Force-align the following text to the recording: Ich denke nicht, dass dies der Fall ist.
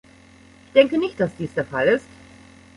Ich 0.65 0.73
denke 0.73 0.97
nicht, 0.97 1.19
dass 1.19 1.35
dies 1.35 1.53
der 1.53 1.63
Fall 1.63 1.85
ist. 1.89 2.07